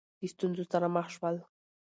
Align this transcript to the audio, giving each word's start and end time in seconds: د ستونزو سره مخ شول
د 0.19 0.21
ستونزو 0.33 0.63
سره 0.71 0.87
مخ 0.95 1.07
شول 1.15 1.35